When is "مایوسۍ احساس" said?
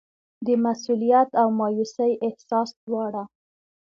1.59-2.69